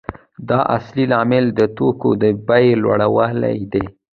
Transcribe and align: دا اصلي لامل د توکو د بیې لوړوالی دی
دا 0.49 0.59
اصلي 0.77 1.03
لامل 1.11 1.45
د 1.59 1.61
توکو 1.77 2.09
د 2.21 2.23
بیې 2.47 2.67
لوړوالی 2.83 3.57
دی 3.71 3.85